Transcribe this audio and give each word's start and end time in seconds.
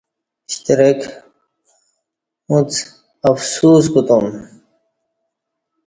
.شترک 0.53 0.99
اُڅ 2.53 2.71
افسوس 3.29 3.85
کوتوم 3.93 4.25